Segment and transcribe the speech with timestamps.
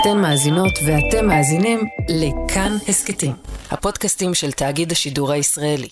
[0.00, 3.32] אתן מאזינות ואתם מאזינים לכאן הסכתים,
[3.70, 5.88] הפודקאסטים של תאגיד השידור הישראלי.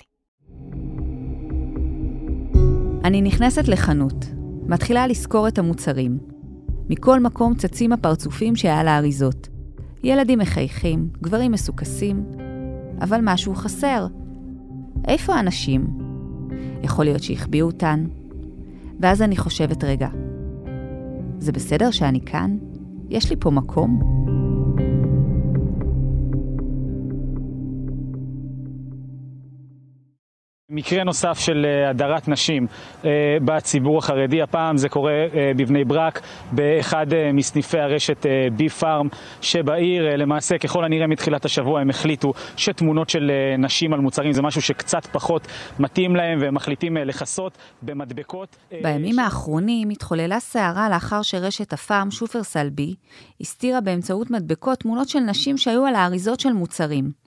[3.05, 4.25] אני נכנסת לחנות,
[4.67, 6.19] מתחילה לסקור את המוצרים.
[6.89, 9.49] מכל מקום צצים הפרצופים שעל האריזות.
[10.05, 12.25] ילדים מחייכים, גברים מסוכסים,
[13.01, 14.07] אבל משהו חסר.
[15.09, 15.87] איפה האנשים?
[16.83, 18.07] יכול להיות שהחביאו אותן.
[19.01, 20.09] ואז אני חושבת רגע,
[21.39, 22.57] זה בסדר שאני כאן?
[23.11, 24.26] יש לי פה מקום?
[30.77, 32.67] מקרה נוסף של אה, הדרת נשים
[33.05, 33.11] אה,
[33.45, 36.21] בציבור החרדי, הפעם זה קורה אה, בבני ברק,
[36.53, 38.27] באחד מסניפי הרשת
[38.57, 39.09] בי פארם
[39.41, 44.63] שבעיר, למעשה ככל הנראה מתחילת השבוע הם החליטו שתמונות של נשים על מוצרים זה משהו
[44.63, 45.47] שקצת פחות
[45.79, 48.57] מתאים להם והם מחליטים לכסות במדבקות.
[48.83, 49.19] בימים ש...
[49.19, 52.95] האחרונים התחוללה סערה לאחר שרשת הפארם שופרסל בי
[53.41, 57.26] הסתירה באמצעות מדבקות תמונות של נשים שהיו על האריזות של מוצרים.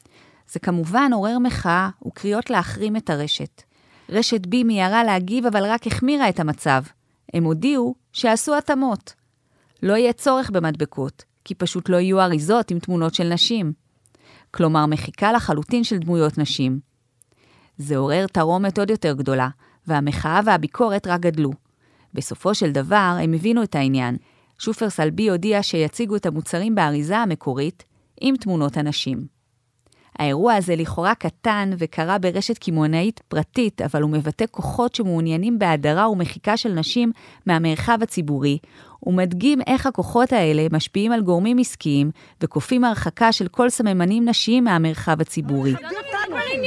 [0.52, 3.64] זה כמובן עורר מחאה וקריאות להחרים את הרשת.
[4.10, 6.84] רשת בי מיהרה להגיב, אבל רק החמירה את המצב.
[7.34, 9.14] הם הודיעו שעשו התאמות.
[9.84, 13.74] לא יהיה צורך במדבקות, כי פשוט לא יהיו אריזות עם תמונות של נשים.
[14.52, 16.80] כלומר, מחיקה לחלוטין של דמויות נשים.
[17.78, 19.50] זה עורר תרעומת עוד יותר גדולה,
[19.88, 21.52] והמחאה והביקורת רק גדלו.
[22.14, 24.18] בסופו של דבר, הם הבינו את העניין.
[24.58, 27.84] שופרסל בי הודיע שיציגו את המוצרים באריזה המקורית
[28.22, 29.39] עם תמונות הנשים.
[30.20, 36.58] האירוע הזה לכאורה קטן וקרה ברשת קמעונאית פרטית, אבל הוא מבטא כוחות שמעוניינים בהדרה ומחיקה
[36.58, 37.12] של נשים
[37.46, 38.58] מהמרחב הציבורי,
[39.06, 42.12] ומדגים איך הכוחות האלה משפיעים על גורמים עסקיים
[42.42, 45.74] וכופים הרחקה של כל סממנים נשיים מהמרחב הציבורי.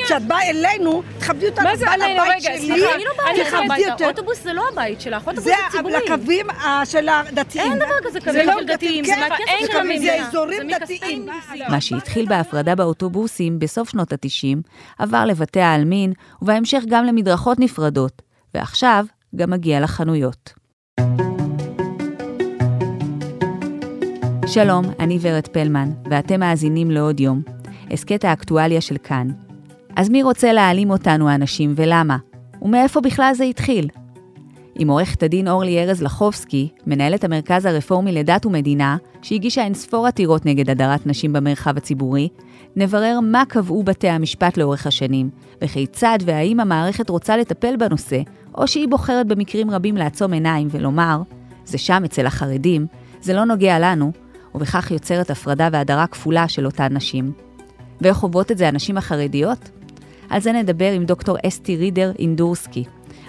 [0.05, 1.65] כשאת באה אלינו, תכבדי אותנו.
[1.69, 2.23] מה זה אלינו?
[2.23, 4.07] רגע, סליחה, אני לא באה אליך הביתה.
[4.07, 5.93] אוטובוס זה לא הבית שלך, אוטובוס זה ציבורי.
[5.93, 6.47] זה לקווים
[6.85, 7.73] של הדתיים.
[7.73, 10.05] אין דבר כזה קווים של דתיים, זה מהכסף של המדינה.
[10.05, 11.27] זה אזורים דתיים.
[11.69, 14.59] מה שהתחיל בהפרדה באוטובוסים בסוף שנות ה-90,
[14.99, 18.23] עבר לבתי העלמין, ובהמשך גם למדרכות נפרדות,
[18.55, 19.05] ועכשיו
[19.37, 20.62] גם מגיע לחנויות.
[24.55, 27.43] שלום, אני ורד פלמן, ואתם מאזינים לעוד יום,
[27.91, 29.29] הסכת האקטואליה של כאן.
[29.97, 32.17] אז מי רוצה להעלים אותנו האנשים ולמה?
[32.63, 33.89] ומאיפה בכלל זה התחיל?
[34.75, 40.71] עם עורכת הדין אורלי ארז לחובסקי, מנהלת המרכז הרפורמי לדת ומדינה, שהגישה אינספור עתירות נגד
[40.71, 42.29] הדרת נשים במרחב הציבורי,
[42.77, 45.31] נברר מה קבעו בתי המשפט לאורך השנים,
[45.63, 48.21] וכיצד והאם המערכת רוצה לטפל בנושא,
[48.55, 51.23] או שהיא בוחרת במקרים רבים לעצום עיניים ולומר,
[51.65, 52.87] זה שם אצל החרדים,
[53.21, 54.13] זה לא נוגע לנו,
[54.55, 57.33] ובכך יוצרת הפרדה והדרה כפולה של אותן נשים.
[58.01, 59.71] ואיך חוות את זה הנשים החרדיות?
[60.31, 62.85] על זה נדבר עם דוקטור אסתי רידר אינדורסקי,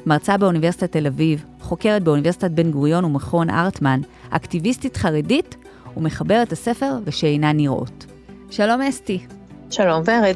[0.05, 5.55] מרצה באוניברסיטת תל אביב, חוקרת באוניברסיטת בן גוריון ומכון ארטמן, אקטיביסטית חרדית
[5.97, 8.05] ומחברת הספר ושאינן נראות.
[8.49, 9.25] שלום אסתי.
[9.69, 10.35] שלום ורד.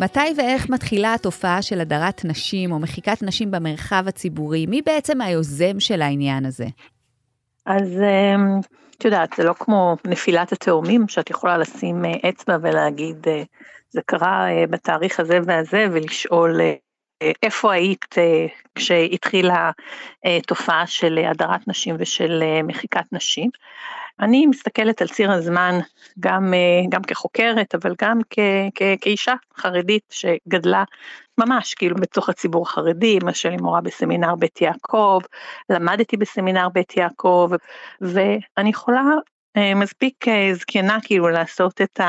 [0.00, 4.66] מתי ואיך מתחילה התופעה של הדרת נשים או מחיקת נשים במרחב הציבורי?
[4.66, 6.66] מי בעצם היוזם של העניין הזה?
[7.66, 8.60] אז אמ,
[8.98, 13.42] את יודעת, זה לא כמו נפילת התאומים, שאת יכולה לשים אה, אצבע ולהגיד, אה,
[13.90, 16.60] זה קרה אה, בתאריך הזה והזה, ולשאול
[17.42, 18.14] איפה היית
[18.74, 19.70] כשהתחילה
[20.46, 23.50] תופעה של הדרת נשים ושל מחיקת נשים.
[24.20, 25.78] אני מסתכלת על ציר הזמן
[26.20, 26.54] גם,
[26.88, 28.38] גם כחוקרת, אבל גם כ,
[28.74, 30.84] כ, כאישה חרדית שגדלה
[31.40, 35.20] ממש כאילו בתוך הציבור החרדי, אמא שלי מורה בסמינר בית יעקב,
[35.70, 37.50] למדתי בסמינר בית יעקב,
[38.00, 39.02] ואני יכולה
[39.56, 42.00] אה, מספיק אה, זקנה כאילו לעשות את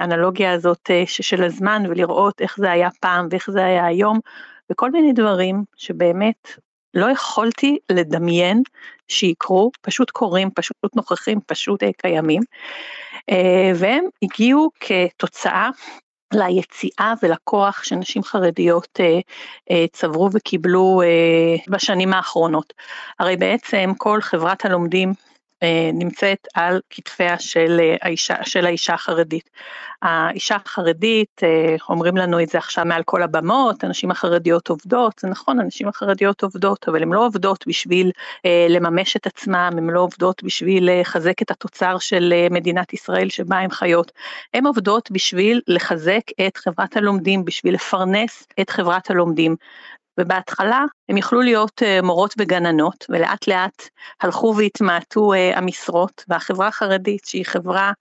[0.00, 4.18] האנלוגיה הזאת אה, של הזמן ולראות איך זה היה פעם ואיך זה היה היום,
[4.72, 6.48] וכל מיני דברים שבאמת
[6.94, 8.62] לא יכולתי לדמיין
[9.08, 12.42] שיקרו, פשוט קורים, פשוט נוכחים, פשוט קיימים,
[13.74, 15.70] והם הגיעו כתוצאה
[16.34, 19.18] ליציאה ולכוח שנשים חרדיות אה,
[19.70, 22.72] אה, צברו וקיבלו אה, בשנים האחרונות.
[23.18, 25.14] הרי בעצם כל חברת הלומדים אה,
[25.92, 29.50] נמצאת על כתפיה של אה, האישה, של האישה החרדית.
[30.02, 35.28] האישה החרדית, אה, אומרים לנו את זה עכשיו מעל כל הבמות, הנשים החרדיות עובדות, זה
[35.28, 38.10] נכון, הנשים החרדיות עובדות, אבל הן לא עובדות בשביל
[38.68, 43.70] לממש את עצמן, הן לא עובדות בשביל לחזק את התוצר של מדינת ישראל שבה הן
[43.70, 44.12] חיות,
[44.54, 49.56] הן עובדות בשביל לחזק את חברת הלומדים, בשביל לפרנס את חברת הלומדים.
[50.20, 53.88] ובהתחלה הם יכלו להיות אה, מורות וגננות, ולאט לאט
[54.20, 57.92] הלכו והתמעטו אה, המשרות, והחברה החרדית, שהיא חברה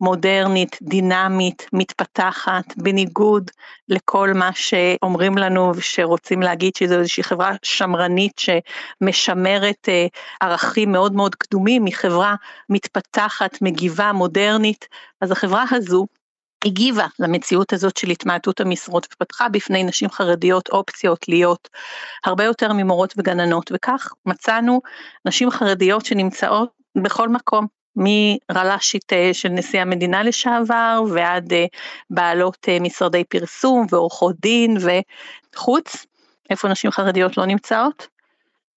[0.00, 3.50] מודרנית, דינמית, מתפתחת, בניגוד
[3.88, 10.06] לכל מה שאומרים לנו ושרוצים להגיד שזו איזושהי חברה שמרנית שמשמרת אה,
[10.40, 12.34] ערכים מאוד מאוד קדומים, היא חברה
[12.68, 14.88] מתפתחת, מגיבה, מודרנית,
[15.20, 16.06] אז החברה הזו
[16.64, 21.68] הגיבה למציאות הזאת של התמעטות המשרות ופתחה בפני נשים חרדיות אופציות להיות
[22.24, 24.80] הרבה יותר ממורות וגננות וכך מצאנו
[25.24, 26.70] נשים חרדיות שנמצאות
[27.02, 27.66] בכל מקום
[27.96, 31.66] מרל"שית אה, של נשיא המדינה לשעבר ועד אה,
[32.10, 34.76] בעלות אה, משרדי פרסום ועורכות דין
[35.54, 36.06] וחוץ,
[36.50, 38.19] איפה נשים חרדיות לא נמצאות?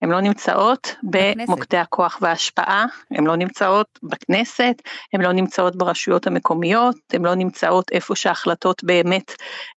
[0.03, 4.81] הן לא נמצאות במוקדי הכוח וההשפעה, הן לא נמצאות בכנסת,
[5.13, 9.31] הן לא נמצאות ברשויות המקומיות, הן לא נמצאות איפה שההחלטות באמת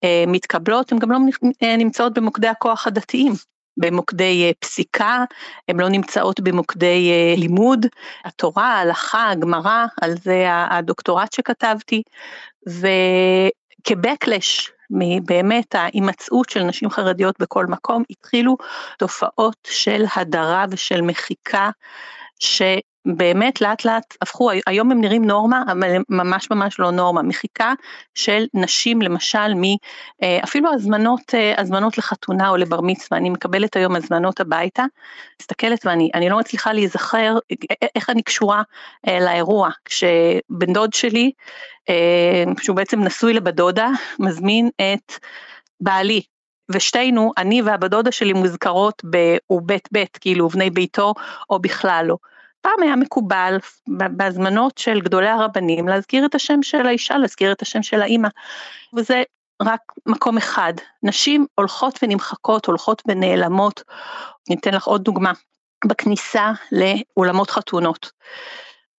[0.05, 1.19] אה, מתקבלות, הן גם לא
[1.78, 3.32] נמצאות במוקדי הכוח הדתיים.
[3.78, 5.25] במוקדי אה, פסיקה,
[5.69, 7.87] הן לא נמצאות במוקדי אה, לימוד,
[8.25, 12.02] התורה, ההלכה, הגמרא, על זה הדוקטורט שכתבתי,
[13.87, 18.56] וכבקלש מבאמת ההימצאות של נשים חרדיות בכל מקום, התחילו
[18.98, 21.70] תופעות של הדרה ושל מחיקה,
[22.40, 22.62] ש...
[23.06, 27.72] באמת לאט לאט הפכו, היום הם נראים נורמה, אבל הם ממש ממש לא נורמה, מחיקה
[28.14, 29.62] של נשים למשל מ...
[30.22, 34.84] אה, אפילו הזמנות, אה, הזמנות לחתונה או לבר מצווה, אני מקבלת היום הזמנות הביתה,
[35.42, 38.62] מסתכלת ואני לא מצליחה להיזכר אה, איך אני קשורה
[39.06, 41.32] לאירוע, כשבן דוד שלי,
[42.60, 45.12] שהוא בעצם נשוי לבת דודה, מזמין את
[45.80, 46.22] בעלי
[46.68, 51.14] ושתינו, אני והבת דודה שלי מוזכרות ב"הוא בית בית", כאילו בני ביתו,
[51.50, 52.16] או בכלל לא.
[52.60, 53.56] פעם היה מקובל
[53.88, 58.28] בהזמנות של גדולי הרבנים להזכיר את השם של האישה, להזכיר את השם של האימא,
[58.96, 59.22] וזה
[59.62, 60.72] רק מקום אחד.
[61.02, 63.82] נשים הולכות ונמחקות, הולכות ונעלמות.
[64.48, 65.32] אני אתן לך עוד דוגמה,
[65.84, 68.10] בכניסה לאולמות חתונות.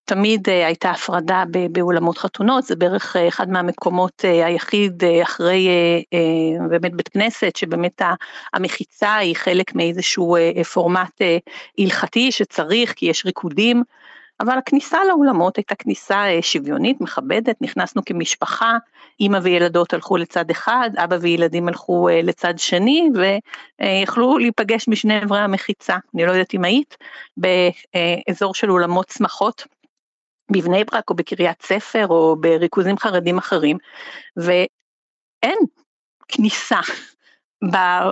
[0.08, 5.68] תמיד אה, הייתה הפרדה באולמות חתונות, זה בערך אה, אחד מהמקומות אה, היחיד אחרי
[6.70, 8.02] באמת בית כנסת, שבאמת
[8.54, 10.36] המחיצה היא חלק מאיזשהו
[10.72, 11.20] פורמט
[11.78, 13.82] הלכתי שצריך, כי יש ריקודים,
[14.40, 18.76] אבל הכניסה לאולמות הייתה כניסה שוויונית, מכבדת, נכנסנו כמשפחה,
[19.20, 23.10] אימא וילדות הלכו לצד אחד, אבא וילדים הלכו לצד שני,
[23.80, 25.96] ויכלו להיפגש משני אברי המחיצה.
[26.14, 26.96] אני לא יודעת אם היית,
[27.36, 29.77] באזור של אולמות שמחות.
[30.52, 33.76] בבני ברק או בקריית ספר או בריכוזים חרדים אחרים,
[34.36, 35.58] ואין
[36.28, 36.80] כניסה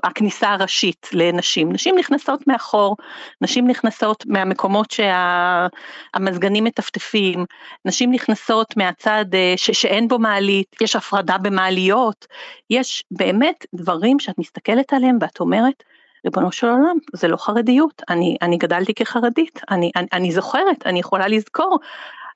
[0.06, 1.72] בכניסה הראשית לנשים.
[1.72, 2.96] נשים נכנסות מאחור,
[3.40, 7.44] נשים נכנסות מהמקומות שהמזגנים שה, מטפטפים,
[7.84, 12.26] נשים נכנסות מהצד אה, ש, שאין בו מעלית, יש הפרדה במעליות,
[12.70, 15.82] יש באמת דברים שאת מסתכלת עליהם ואת אומרת,
[16.24, 20.98] ריבונו של עולם, זה לא חרדיות, אני, אני גדלתי כחרדית, אני, אני, אני זוכרת, אני
[20.98, 21.78] יכולה לזכור,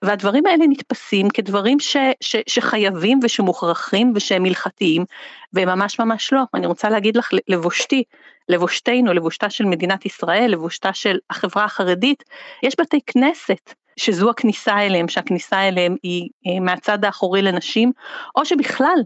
[0.03, 5.05] והדברים האלה נתפסים כדברים ש, ש, שחייבים ושמוכרחים ושהם הלכתיים,
[5.53, 6.43] והם ממש ממש לא.
[6.55, 8.05] אני רוצה להגיד לך, לבושתי,
[8.49, 12.25] לבושתנו, לבושתה של מדינת ישראל, לבושתה של החברה החרדית,
[12.63, 17.93] יש בתי כנסת שזו הכניסה אליהם, שהכניסה אליהם היא אה, מהצד האחורי לנשים,
[18.37, 18.99] או שבכלל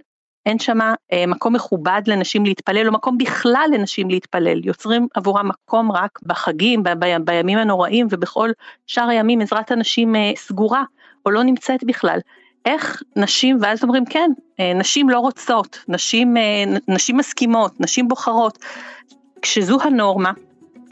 [0.47, 0.79] אין שם
[1.13, 6.83] אה, מקום מכובד לנשים להתפלל, או מקום בכלל לנשים להתפלל, יוצרים עבורם מקום רק בחגים,
[6.83, 8.51] ב- ב- בימים הנוראים ובכל
[8.87, 10.83] שאר הימים עזרת הנשים אה, סגורה,
[11.27, 12.19] או לא נמצאת בכלל.
[12.65, 14.31] איך נשים, ואז אומרים כן,
[14.61, 16.37] אה, נשים לא רוצות, נשים,
[16.89, 18.59] נשים מסכימות, נשים בוחרות.
[19.43, 20.33] כשזו הנורמה,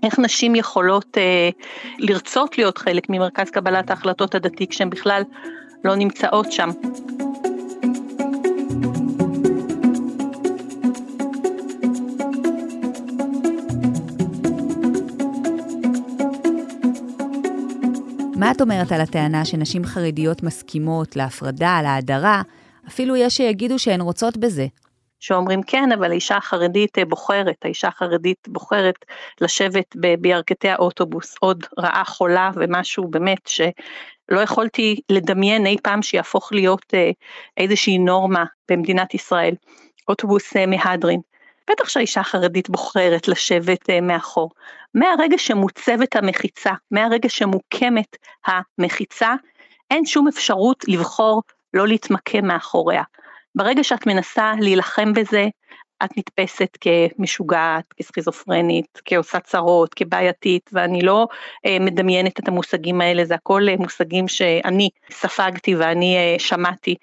[0.03, 1.51] איך נשים יכולות אה,
[1.99, 5.23] לרצות להיות חלק ממרכז קבלת ההחלטות הדתי כשהן בכלל
[5.85, 6.71] לא נמצאות שם.
[18.43, 22.43] מה את אומרת על הטענה שנשים חרדיות מסכימות להפרדה, להדרה,
[22.89, 24.67] אפילו יש שיגידו שהן רוצות בזה?
[25.21, 28.95] שאומרים כן, אבל האישה החרדית אה, בוחרת, האישה החרדית בוחרת
[29.41, 36.95] לשבת בירכתי האוטובוס, עוד רעה חולה ומשהו באמת שלא יכולתי לדמיין אי פעם שיהפוך להיות
[36.95, 37.11] אה,
[37.57, 39.55] איזושהי נורמה במדינת ישראל.
[40.09, 41.21] אוטובוס אה, מהדרין.
[41.71, 44.51] בטח שהאישה החרדית בוחרת לשבת מאחור.
[44.95, 48.17] מהרגע שמוצבת המחיצה, מהרגע שמוקמת
[48.47, 49.35] המחיצה,
[49.91, 51.43] אין שום אפשרות לבחור
[51.75, 53.03] לא להתמקם מאחוריה.
[53.55, 55.47] ברגע שאת מנסה להילחם בזה,
[56.05, 61.27] את נתפסת כמשוגעת, כסכיזופרנית, כעושה צרות, כבעייתית, ואני לא
[61.67, 66.95] אה, מדמיינת את המושגים האלה, זה הכל אה, מושגים שאני ספגתי ואני אה, שמעתי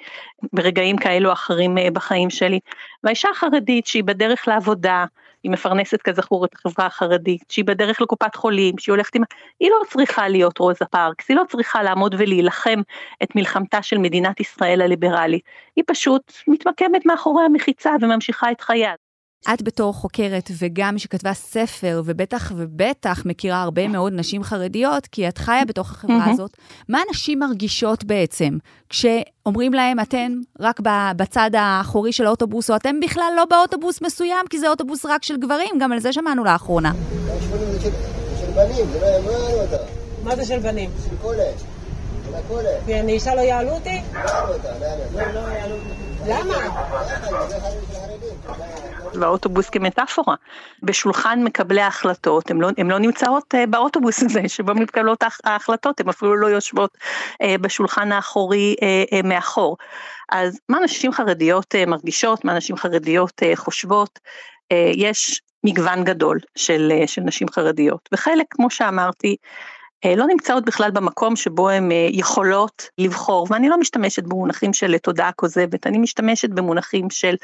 [0.54, 2.60] ברגעים כאלו או אחרים אה, בחיים שלי.
[3.04, 5.06] והאישה החרדית שהיא בדרך לעבודה,
[5.44, 9.24] היא מפרנסת כזכור את החברה החרדית, שהיא בדרך לקופת חולים, שהיא הולכת עם...
[9.60, 12.82] היא לא צריכה להיות רוזה פארקס, היא לא צריכה לעמוד ולהילחם
[13.24, 15.44] את מלחמתה של מדינת ישראל הליברלית,
[15.76, 18.94] היא פשוט מתמקמת מאחורי המחיצה וממשיכה את חייה.
[19.54, 25.28] את בתור חוקרת וגם מי שכתבה ספר, ובטח ובטח מכירה הרבה מאוד נשים חרדיות, כי
[25.28, 26.30] את חיה בתוך החברה mm-hmm.
[26.30, 26.58] הזאת,
[26.90, 28.58] מה נשים מרגישות בעצם
[28.90, 30.80] כשאומרים להם, אתן רק
[31.16, 35.38] בצד האחורי של האוטובוס, או אתם בכלל לא באוטובוס מסוים, כי זה אוטובוס רק של
[35.38, 36.92] גברים, גם על זה שמענו לאחרונה.
[40.24, 40.90] מה זה של בנים?
[41.10, 41.44] של כולל.
[42.86, 44.02] ואני אישה לא יעלו אותי?
[44.14, 44.22] לא,
[45.34, 46.09] לא יעלו אותי.
[49.14, 50.36] והאוטובוס כמטאפורה.
[50.84, 56.36] בשולחן מקבלי ההחלטות, הן לא, לא נמצאות uh, באוטובוס הזה שבו מתקבלות ההחלטות, הן אפילו
[56.36, 56.98] לא יושבות
[57.44, 59.78] uh, בשולחן האחורי uh, מאחור.
[60.32, 64.20] אז מה נשים חרדיות מרגישות, מה נשים חרדיות חושבות,
[64.96, 71.36] יש מגוון גדול של, של נשים חרדיות, וחלק, כמו שאמרתי, אה, לא נמצאות בכלל במקום
[71.36, 77.10] שבו הן אה, יכולות לבחור, ואני לא משתמשת במונחים של תודעה כוזבת, אני משתמשת במונחים
[77.10, 77.36] של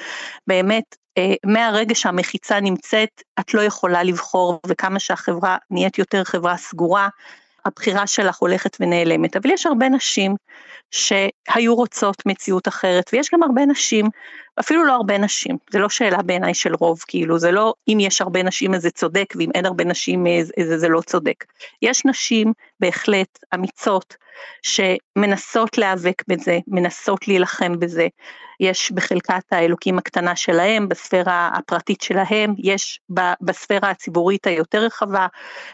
[0.47, 7.09] באמת, אה, מהרגע שהמחיצה נמצאת, את לא יכולה לבחור, וכמה שהחברה נהיית יותר חברה סגורה,
[7.65, 10.35] הבחירה שלך הולכת ונעלמת, אבל יש הרבה נשים
[10.91, 14.05] שהיו רוצות מציאות אחרת, ויש גם הרבה נשים,
[14.59, 18.21] אפילו לא הרבה נשים, זה לא שאלה בעיניי של רוב, כאילו, זה לא אם יש
[18.21, 21.45] הרבה נשים אז זה צודק, ואם אין הרבה נשים אז זה, זה לא צודק.
[21.81, 24.15] יש נשים בהחלט אמיצות,
[24.62, 28.07] שמנסות להיאבק בזה, מנסות להילחם בזה,
[28.59, 33.00] יש בחלקת האלוקים הקטנה שלהם, בספירה הפרטית שלהם, יש
[33.41, 35.27] בספירה הציבורית היותר רחבה,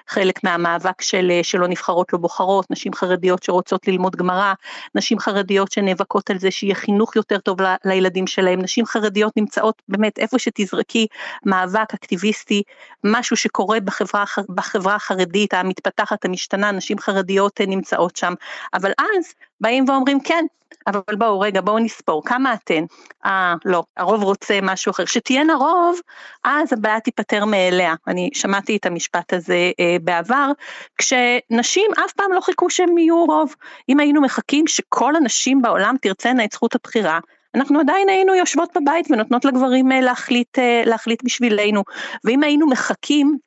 [0.08, 4.54] חלק מהמאבק של שלא נבחרות לא בוחרות, נשים חרדיות שרוצות ללמוד גמרא,
[4.96, 10.20] נשים חרדיות שנאבקות על זה שיהיה חינוך יותר טוב לילדים שלהם, נשים חרדיות נמצאות באמת
[10.20, 11.08] איפה שתזרקי
[11.46, 12.64] מאבק אקטיביסטי,
[13.04, 18.34] משהו שקורה בחברה, בחברה החרדית המתפתחת, המשתנה, נשים חרדיות נמצאות שם,
[18.74, 20.46] אבל אז באים ואומרים כן,
[20.88, 22.84] אבל בואו רגע בואו נספור כמה אתן,
[23.26, 26.00] אה לא, הרוב רוצה משהו אחר, שתהיינה רוב
[26.44, 30.52] אז הבעיה תיפתר מאליה, אני שמעתי את המשפט הזה אה, בעבר,
[30.98, 33.56] כשנשים אף פעם לא חיכו שהם יהיו רוב,
[33.90, 37.20] אם היינו מחכים שכל הנשים בעולם תרצנה את זכות הבחירה,
[37.56, 41.84] אנחנו עדיין היינו יושבות בבית ונותנות לגברים אה, להחליט, אה, להחליט בשבילנו,
[42.24, 43.38] ואם היינו מחכים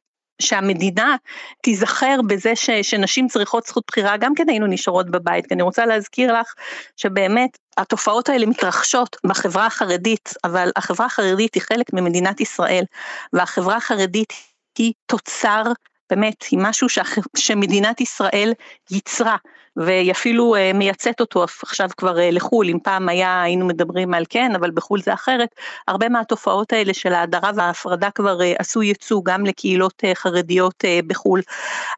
[0.43, 1.17] שהמדינה
[1.63, 5.87] תיזכר בזה ש, שנשים צריכות זכות בחירה, גם כן היינו נשארות בבית, כי אני רוצה
[5.87, 6.55] להזכיר לך
[6.97, 12.85] שבאמת התופעות האלה מתרחשות בחברה החרדית, אבל החברה החרדית היא חלק ממדינת ישראל,
[13.33, 14.33] והחברה החרדית
[14.79, 15.63] היא תוצר
[16.11, 17.09] באמת, היא משהו שח...
[17.37, 18.53] שמדינת ישראל
[18.91, 19.37] ייצרה,
[19.77, 24.25] והיא אפילו uh, מייצאת אותו עכשיו כבר uh, לחו"ל, אם פעם היה, היינו מדברים על
[24.29, 25.49] כן, אבל בחו"ל זה אחרת,
[25.89, 31.41] הרבה מהתופעות האלה של ההדרה וההפרדה כבר uh, עשו ייצוא גם לקהילות חרדיות בחו"ל.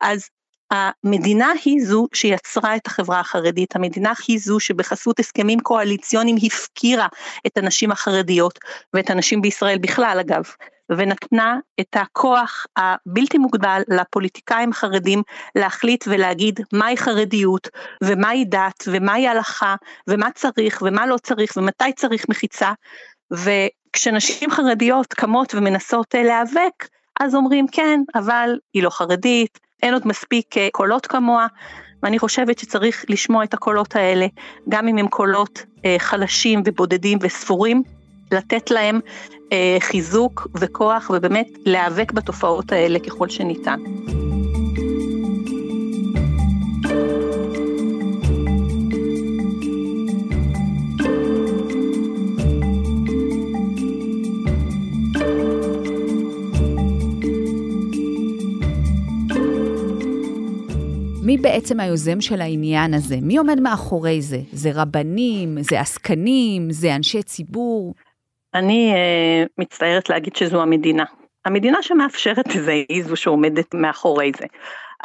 [0.00, 0.28] אז
[0.70, 7.06] המדינה היא זו שיצרה את החברה החרדית, המדינה היא זו שבחסות הסכמים קואליציוניים הפקירה
[7.46, 8.58] את הנשים החרדיות
[8.94, 10.44] ואת הנשים בישראל בכלל אגב,
[10.90, 15.22] ונתנה את הכוח הבלתי מוגבל לפוליטיקאים החרדים
[15.54, 17.68] להחליט ולהגיד מהי חרדיות
[18.04, 19.76] ומהי דת ומהי הלכה
[20.08, 22.72] ומה צריך ומה לא צריך ומתי צריך מחיצה.
[23.30, 26.88] וכשנשים חרדיות קמות ומנסות אה, להיאבק
[27.20, 31.46] אז אומרים כן אבל היא לא חרדית אין עוד מספיק אה, קולות כמוה.
[32.02, 34.26] ואני חושבת שצריך לשמוע את הקולות האלה
[34.68, 37.82] גם אם הם קולות אה, חלשים ובודדים וספורים
[38.32, 39.00] לתת להם
[39.52, 43.80] אה, חיזוק וכוח ובאמת להיאבק בתופעות האלה ככל שניתן.
[61.26, 63.18] מי בעצם היוזם של העניין הזה?
[63.22, 64.40] מי עומד מאחורי זה?
[64.52, 65.62] זה רבנים?
[65.62, 66.70] זה עסקנים?
[66.70, 67.94] זה אנשי ציבור?
[68.58, 71.04] אני uh, מצטערת להגיד שזו המדינה.
[71.44, 74.46] המדינה שמאפשרת את זה היא זו שעומדת מאחורי זה.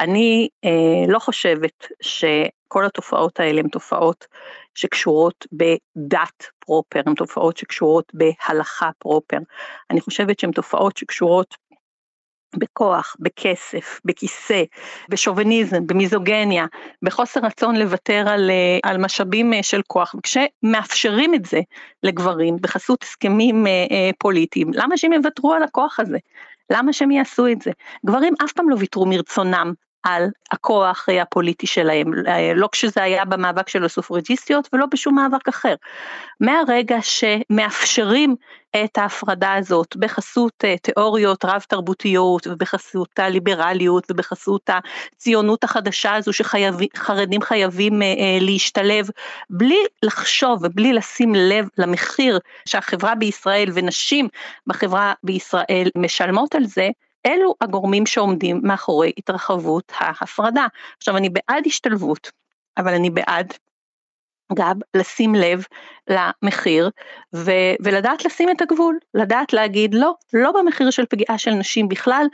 [0.00, 4.26] אני uh, לא חושבת שכל התופעות האלה הן תופעות
[4.74, 9.38] שקשורות בדת פרופר, הן תופעות שקשורות בהלכה פרופר.
[9.90, 11.54] אני חושבת שהן תופעות שקשורות
[12.56, 14.62] בכוח, בכסף, בכיסא,
[15.08, 16.66] בשוביניזם, במיזוגניה,
[17.02, 21.60] בחוסר רצון לוותר על, אה, על משאבים אה, של כוח, וכשמאפשרים את זה
[22.02, 26.18] לגברים בחסות הסכמים אה, פוליטיים, למה שהם יוותרו על הכוח הזה?
[26.70, 27.70] למה שהם יעשו את זה?
[28.06, 32.12] גברים אף פעם לא ויתרו מרצונם על הכוח הפוליטי שלהם,
[32.54, 35.74] לא כשזה היה במאבק של הסופרג'יסטיות ולא בשום מאבק אחר.
[36.40, 38.36] מהרגע שמאפשרים
[38.84, 47.42] את ההפרדה הזאת בחסות אה, תיאוריות רב תרבותיות ובחסות הליברליות ובחסות הציונות החדשה הזו שחרדים
[47.42, 49.08] חייבים אה, אה, להשתלב
[49.50, 54.28] בלי לחשוב ובלי לשים לב למחיר שהחברה בישראל ונשים
[54.66, 56.88] בחברה בישראל משלמות על זה,
[57.26, 60.66] אלו הגורמים שעומדים מאחורי התרחבות ההפרדה.
[60.98, 62.30] עכשיו אני בעד השתלבות,
[62.76, 63.52] אבל אני בעד
[64.54, 65.64] גם לשים לב
[66.08, 66.90] למחיר
[67.34, 72.26] ו- ולדעת לשים את הגבול, לדעת להגיד לא, לא במחיר של פגיעה של נשים בכלל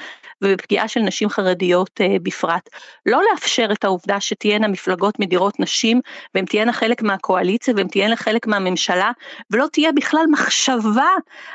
[0.42, 2.68] ובפגיעה של נשים חרדיות uh, בפרט.
[3.06, 6.00] לא לאפשר את העובדה שתהיינה מפלגות מדירות נשים
[6.34, 9.10] והן תהיינה חלק מהקואליציה והן תהיינה חלק מהממשלה
[9.50, 11.10] ולא תהיה בכלל מחשבה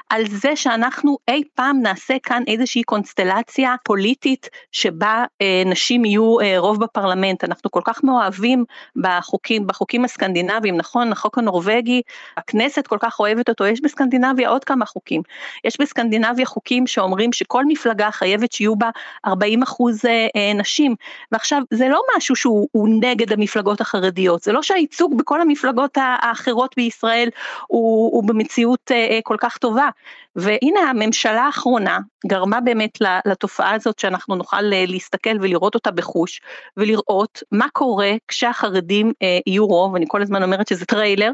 [0.09, 6.43] על זה שאנחנו אי פעם נעשה כאן איזושהי קונסטלציה פוליטית שבה uh, נשים יהיו uh,
[6.57, 7.43] רוב בפרלמנט.
[7.43, 8.65] אנחנו כל כך מאוהבים
[8.95, 12.01] בחוקים, בחוקים הסקנדינביים, נכון, החוק הנורבגי
[12.37, 15.21] הכנסת כל כך אוהבת אותו, יש בסקנדינביה עוד כמה חוקים.
[15.63, 18.89] יש בסקנדינביה חוקים שאומרים שכל מפלגה חייבת שיהיו בה
[19.25, 20.95] 40 אחוז אה, אה, נשים,
[21.31, 27.29] ועכשיו זה לא משהו שהוא נגד המפלגות החרדיות, זה לא שהייצוג בכל המפלגות האחרות בישראל
[27.67, 29.89] הוא, הוא במציאות אה, כל כך טובה.
[30.35, 36.41] והנה הממשלה האחרונה גרמה באמת לתופעה הזאת שאנחנו נוכל להסתכל ולראות אותה בחוש
[36.77, 39.13] ולראות מה קורה כשהחרדים
[39.47, 41.31] יהיו רוב, אני כל הזמן אומרת שזה טריילר,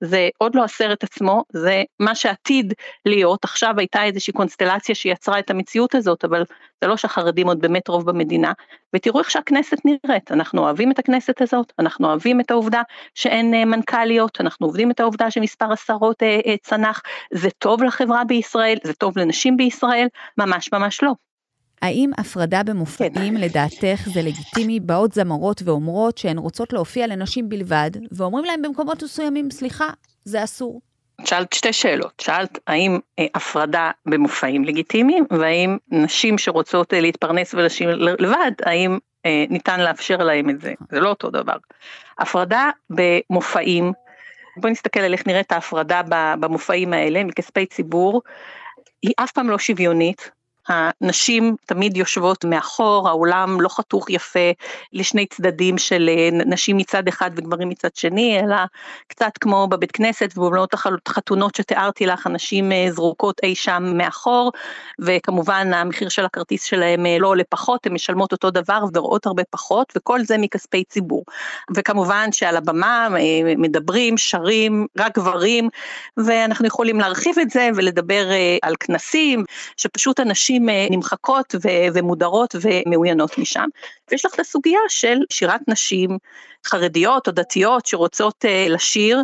[0.00, 2.74] זה עוד לא הסרט עצמו, זה מה שעתיד
[3.06, 6.44] להיות, עכשיו הייתה איזושהי קונסטלציה שיצרה את המציאות הזאת, אבל
[6.80, 8.52] זה לא שהחרדים עוד באמת רוב במדינה,
[8.94, 12.82] ותראו איך שהכנסת נראית, אנחנו אוהבים את הכנסת הזאת, אנחנו אוהבים את העובדה
[13.14, 17.02] שאין אה, מנכ"ליות, אנחנו אוהבים את העובדה שמספר השרות אה, אה, צנח,
[17.32, 20.06] זה טוב לחברה בישראל, זה טוב לנשים בישראל,
[20.38, 21.12] ממש ממש לא.
[21.82, 23.40] האם הפרדה במופעים כן.
[23.40, 24.80] לדעתך זה לגיטימי?
[24.80, 29.88] באות זמרות ואומרות שהן רוצות להופיע לנשים בלבד, ואומרים להן במקומות מסוימים, סליחה,
[30.24, 30.80] זה אסור.
[31.24, 37.88] שאלת שתי שאלות, שאלת האם אה, הפרדה במופעים לגיטימיים, והאם נשים שרוצות אה, להתפרנס ולשים
[38.18, 41.56] לבד, האם אה, ניתן לאפשר להם את זה, זה לא אותו דבר.
[42.18, 43.92] הפרדה במופעים,
[44.56, 46.00] בואי נסתכל על איך נראית ההפרדה
[46.40, 48.22] במופעים האלה מכספי ציבור,
[49.02, 50.30] היא אף פעם לא שוויונית,
[50.68, 54.50] הנשים תמיד יושבות מאחור, האולם לא חתוך יפה
[54.92, 58.56] לשני צדדים של אה, נשים מצד אחד וגברים מצד שני, אלא
[59.08, 60.74] קצת כמו בבית כנסת ובבנות
[61.06, 64.52] החתונות שתיארתי לך, הנשים אה, זרוקות אי שם מאחור,
[65.00, 69.42] וכמובן המחיר של הכרטיס שלהם אה, לא עולה פחות, הן משלמות אותו דבר ורואות הרבה
[69.50, 71.24] פחות, וכל זה מכספי ציבור.
[71.76, 73.08] וכמובן שעל הבמה
[73.58, 75.68] מדברים, שרים, רק גברים,
[76.16, 78.26] ואנחנו יכולים להרחיב את זה ולדבר
[78.62, 79.44] על כנסים,
[79.76, 81.54] שפשוט אנשים נשים אה, נמחקות
[81.94, 83.68] ומודרות ומאוינות משם.
[84.10, 86.18] ויש לך את הסוגיה של שירת נשים
[86.66, 89.22] חרדיות או דתיות שרוצות uh, לשיר,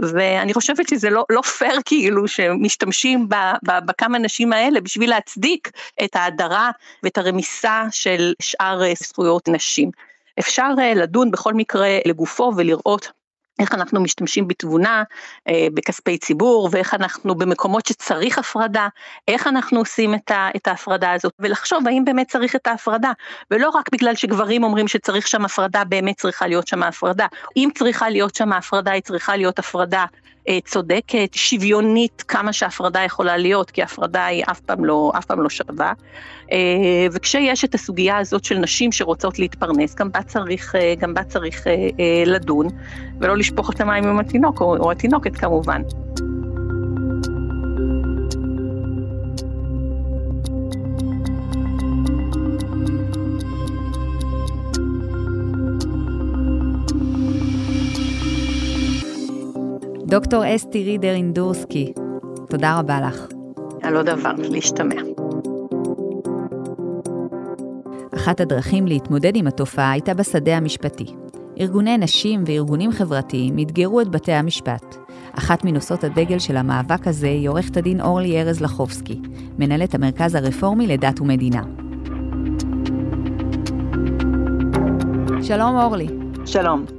[0.00, 3.34] ואני חושבת שזה לא, לא פייר כאילו שמשתמשים ב,
[3.66, 5.70] ב, בכמה נשים האלה בשביל להצדיק
[6.04, 6.70] את ההדרה
[7.02, 9.90] ואת הרמיסה של שאר uh, זכויות נשים.
[10.38, 13.10] אפשר לדון בכל מקרה לגופו ולראות
[13.58, 15.02] איך אנחנו משתמשים בתבונה,
[15.48, 18.88] אה, בכספי ציבור, ואיך אנחנו במקומות שצריך הפרדה,
[19.28, 23.12] איך אנחנו עושים את, ה, את ההפרדה הזאת, ולחשוב האם באמת צריך את ההפרדה,
[23.50, 27.26] ולא רק בגלל שגברים אומרים שצריך שם הפרדה, באמת צריכה להיות שם הפרדה.
[27.56, 30.04] אם צריכה להיות שם הפרדה, היא צריכה להיות הפרדה
[30.64, 35.50] צודקת, שוויונית, כמה שהפרדה יכולה להיות, כי הפרדה היא אף פעם לא, אף פעם לא
[35.50, 35.92] שווה.
[36.52, 41.24] אה, וכשיש את הסוגיה הזאת של נשים שרוצות להתפרנס, גם בה צריך, אה, גם בה
[41.24, 41.66] צריך
[42.26, 42.66] לדון,
[43.20, 45.82] ולא לשפוך את המים עם התינוק, או, או התינוקת כמובן.
[60.10, 61.92] דוקטור אסתי רידר אינדורסקי,
[62.50, 63.26] תודה רבה לך.
[63.82, 64.94] על עוד דבר, להשתמע.
[68.14, 71.06] אחת הדרכים להתמודד עם התופעה הייתה בשדה המשפטי.
[71.60, 74.96] ארגוני נשים וארגונים חברתיים אתגרו את בתי המשפט.
[75.32, 79.20] אחת מנושאות הדגל של המאבק הזה היא עורכת הדין אורלי ארז לחובסקי,
[79.58, 81.62] מנהלת המרכז הרפורמי לדת ומדינה.
[85.42, 86.08] שלום אורלי.
[86.44, 86.97] שלום.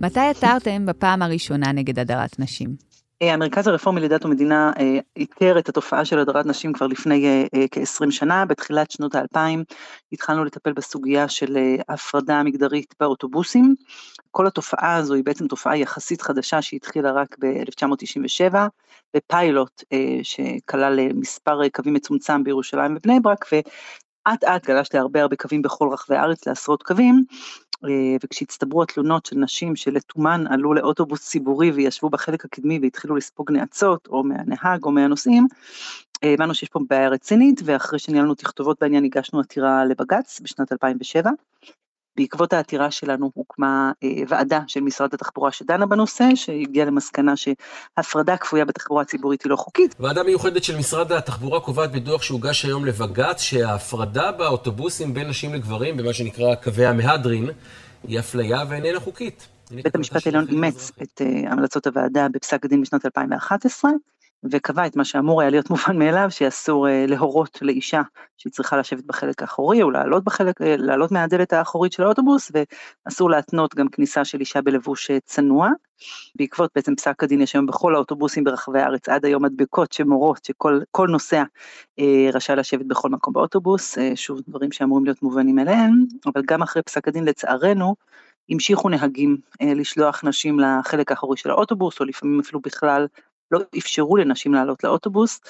[0.00, 2.76] מתי עתרתם בפעם הראשונה נגד הדרת נשים?
[3.22, 4.72] אה, המרכז הרפורמי לדת ומדינה
[5.16, 9.64] איתר אה, את התופעה של הדרת נשים כבר לפני אה, כ-20 שנה, בתחילת שנות האלפיים
[10.12, 13.74] התחלנו לטפל בסוגיה של הפרדה מגדרית באוטובוסים.
[14.30, 18.54] כל התופעה הזו היא בעצם תופעה יחסית חדשה שהתחילה רק ב-1997,
[19.16, 19.82] בפיילוט
[20.22, 23.44] שכלל מספר קווים מצומצם בירושלים ובני ברק,
[24.28, 27.24] אט אט גלש להרבה הרבה קווים בכל רחבי הארץ, לעשרות קווים,
[28.24, 34.24] וכשהצטברו התלונות של נשים שלתומן עלו לאוטובוס ציבורי וישבו בחלק הקדמי והתחילו לספוג נאצות, או
[34.24, 35.46] מהנהג או מהנוסעים,
[36.24, 41.30] אה, הבנו שיש פה בעיה רצינית, ואחרי שניהלנו תכתובות בעניין הגשנו עתירה לבג"ץ בשנת 2007.
[42.16, 48.64] בעקבות העתירה שלנו הוקמה אה, ועדה של משרד התחבורה שדנה בנושא, שהגיעה למסקנה שהפרדה כפויה
[48.64, 49.94] בתחבורה הציבורית היא לא חוקית.
[50.00, 55.96] ועדה מיוחדת של משרד התחבורה קובעת בדוח שהוגש היום לבג"ץ שההפרדה באוטובוסים בין נשים לגברים,
[55.96, 57.50] במה שנקרא קווי המהדרין,
[58.08, 59.48] היא אפליה ואיננה חוקית.
[59.70, 63.90] בית המשפט העליון אימץ את uh, המלצות הוועדה בפסק הדין בשנת 2011,
[64.50, 68.02] וקבע את מה שאמור היה להיות מובן מאליו, שאסור uh, להורות לאישה
[68.36, 72.52] שהיא צריכה לשבת בחלק האחורי, או לעלות, בחלק, uh, לעלות מהדלת האחורית של האוטובוס,
[73.06, 75.70] ואסור להתנות גם כניסה של אישה בלבוש uh, צנוע.
[76.34, 81.06] בעקבות בעצם פסק הדין יש היום בכל האוטובוסים ברחבי הארץ עד היום מדבקות שמורות שכל
[81.08, 81.42] נוסע
[81.98, 86.62] אה, רשאי לשבת בכל מקום באוטובוס, אה, שוב דברים שאמורים להיות מובנים אליהם, אבל גם
[86.62, 87.94] אחרי פסק הדין לצערנו
[88.50, 93.06] המשיכו נהגים אה, לשלוח נשים לחלק האחורי של האוטובוס, או לפעמים אפילו בכלל
[93.50, 95.40] לא אפשרו לנשים לעלות לאוטובוס,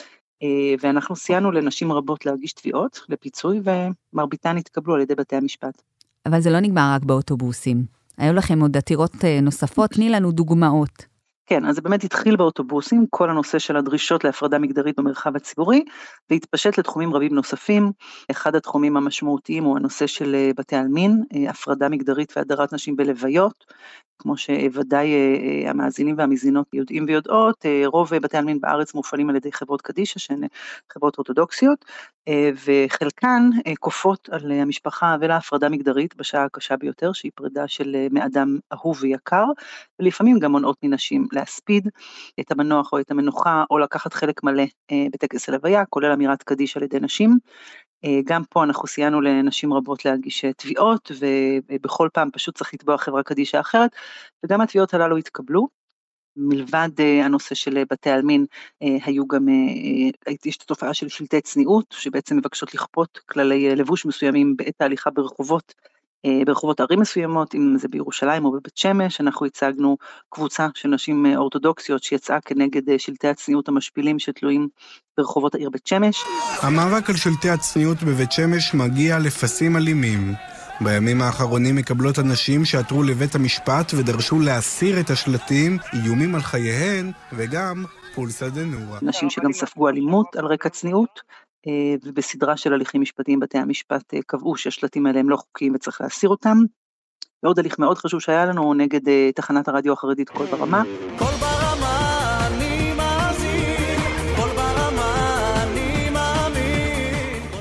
[0.43, 5.83] אה, ואנחנו סייענו לנשים רבות להגיש תביעות לפיצוי, ומרביתן התקבלו על ידי בתי המשפט.
[6.27, 7.85] אבל זה לא נגמר רק באוטובוסים.
[8.19, 11.17] היו לכם עוד עתירות אה, נוספות, תני לנו דוגמאות.
[11.49, 15.85] כן, אז זה באמת התחיל באוטובוסים, כל הנושא של הדרישות להפרדה מגדרית במרחב הציבורי,
[16.31, 17.93] והתפשט לתחומים רבים נוספים.
[18.31, 23.65] אחד התחומים המשמעותיים הוא הנושא של אה, בתי עלמין, הפרדה מגדרית והדרת נשים בלוויות.
[24.19, 25.09] כמו שוודאי
[25.67, 30.41] המאזינים והמזינות יודעים ויודעות, רוב בתי עלמין בארץ מופעלים על ידי חברות קדישא, שהן
[30.93, 31.85] חברות אורתודוקסיות,
[32.65, 33.51] וחלקן
[33.81, 39.45] כופות על המשפחה ולהפרדה מגדרית בשעה הקשה ביותר, שהיא פרידה של מאדם אהוב ויקר,
[40.01, 41.89] ולפעמים גם מונעות מנשים להספיד
[42.41, 44.65] את המנוח או את המנוחה, או לקחת חלק מלא
[45.13, 47.39] בטקס הלוויה, כולל אמירת קדיש על ידי נשים.
[48.25, 51.11] גם פה אנחנו סייענו לנשים רבות להגיש תביעות,
[51.69, 53.91] ובכל פעם פשוט צריך לתבוע חברה קדישא אחרת,
[54.45, 55.69] וגם התביעות הללו התקבלו.
[56.37, 56.89] מלבד
[57.25, 58.47] הנושא של בתי עלמין,
[58.81, 59.47] היו גם,
[60.45, 65.75] יש את התופעה של שלטי צניעות, שבעצם מבקשות לכפות כללי לבוש מסוימים בעת ההליכה ברחובות
[65.79, 65.96] אה,
[66.47, 69.97] ברחובות ערים מסוימות, אם זה בירושלים או בבית שמש, אנחנו הצגנו
[70.29, 74.69] קבוצה של נשים אה, אורתודוקסיות שיצאה כנגד אה, שלטי הצניעות המשפילים שתלויים
[75.19, 76.25] ברחובות העיר בית שמש.
[76.63, 80.35] המאבק על שלטי הצניעות בבית שמש מגיע לפסים אלימים.
[80.81, 87.85] בימים האחרונים מקבלות הנשים שעתרו לבית המשפט ודרשו להסיר את השלטים, איומים על חייהן וגם
[88.15, 88.99] פולסא דנורא.
[89.03, 91.46] נשים שגם ספגו אלימות על רקע צניעות, אה,
[92.05, 96.31] ובסדרה של הליכים משפטיים בתי המשפט אה, קבעו שהשלטים האלה הם לא חוקיים וצריך להסיר
[96.31, 96.59] אותם.
[97.43, 100.83] ועוד הליך מאוד חשוב שהיה לנו נגד אה, תחנת הרדיו החרדית קול ברמה.
[101.19, 101.46] קול ברמה,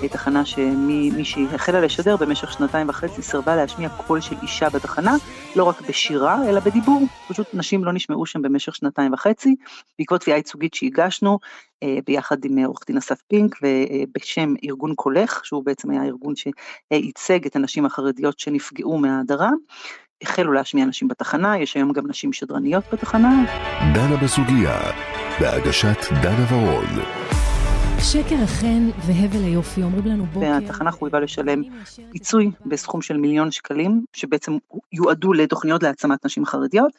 [0.05, 0.17] מאמין.
[0.17, 5.15] תחנה שמשהחלה לשדר במשך שנתיים וחצי סירבה להשמיע קול של אישה בתחנה,
[5.55, 9.55] לא רק בשירה אלא בדיבור, פשוט נשים לא נשמעו שם במשך שנתיים וחצי.
[9.99, 11.39] בעקבות תביעה ייצוגית שהגשנו,
[11.83, 16.33] אה, ביחד עם אה, עורך דין אסף פינק ובשם ארגון קולך, שהוא בעצם היה ארגון
[16.35, 19.49] שייצג את הנשים החרדיות שנפגעו מההדרה.
[20.21, 23.45] החלו להשמיע נשים בתחנה, יש היום גם נשים שדרניות בתחנה.
[23.93, 24.79] דנה בסוגיה,
[25.39, 27.34] בהגשת דנה ורון.
[28.11, 30.45] שקר החן והבל היופי, אומרים לנו בוקר.
[30.45, 31.61] והתחנה חויבה לשלם
[32.11, 34.57] פיצוי בסכום של מיליון שקלים, שבעצם
[34.93, 36.91] יועדו לתוכניות להעצמת נשים חרדיות,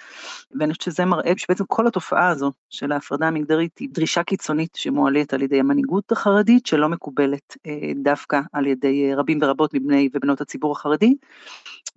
[0.60, 5.34] ואני חושבת שזה מראה שבעצם כל התופעה הזו של ההפרדה המגדרית היא דרישה קיצונית שמועלית
[5.34, 10.40] על ידי המנהיגות החרדית, שלא מקובלת אה, דווקא על ידי אה, רבים ורבות מבני ובנות
[10.40, 11.14] הציבור החרדי,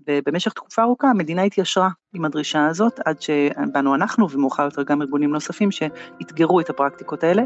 [0.08, 5.32] ובמשך תקופה ארוכה המדינה התיישרה עם הדרישה הזאת, עד שבאנו אנחנו ומאוחר יותר גם ארגונים
[5.32, 7.44] נוספים שאתגרו את הפרקטיקות האלה.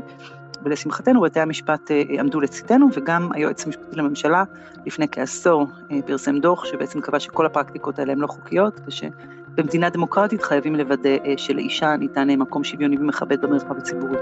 [0.64, 4.44] ולשמחתנו בתי המשפט אה, עמדו לצדנו וגם היועץ המשפטי לממשלה
[4.86, 10.44] לפני כעשור אה, פרסם דוח שבעצם קבע שכל הפרקטיקות האלה הן לא חוקיות ושבמדינה דמוקרטית
[10.44, 14.18] חייבים לוודא אה, שלאישה ניתן מקום שוויוני ומכבד במרחב הציבורי.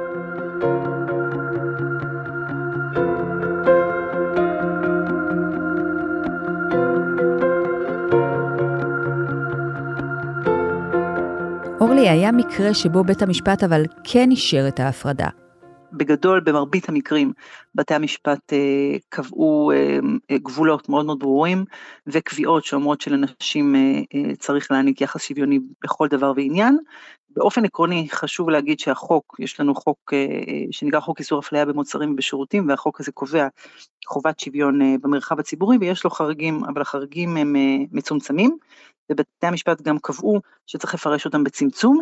[11.81, 15.40] אורלי, היה מקרה שבו בית המשפט אבל כן אישר את ההפרדה.
[15.93, 17.33] בגדול, במרבית המקרים,
[17.75, 19.99] בתי המשפט אה, קבעו אה,
[20.31, 21.65] אה, גבולות מאוד מאוד ברורים,
[22.07, 23.79] וקביעות שאומרות שלנשים אה,
[24.15, 26.77] אה, צריך להעניק יחס שוויוני בכל דבר ועניין,
[27.35, 32.69] באופן עקרוני חשוב להגיד שהחוק, יש לנו חוק אה, שנקרא חוק איסור אפליה במוצרים ובשירותים,
[32.69, 33.47] והחוק הזה קובע
[34.07, 38.57] חובת שוויון אה, במרחב הציבורי, ויש לו חריגים, אבל החריגים הם אה, מצומצמים,
[39.11, 42.01] ובתי המשפט גם קבעו שצריך לפרש אותם בצמצום.